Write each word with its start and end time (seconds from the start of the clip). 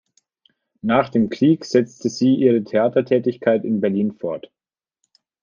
Nach 0.81 1.09
dem 1.09 1.29
Krieg 1.29 1.63
setzte 1.63 2.09
sie 2.09 2.33
ihre 2.33 2.63
Theatertätigkeit 2.63 3.63
in 3.63 3.81
Berlin 3.81 4.13
fort. 4.13 4.51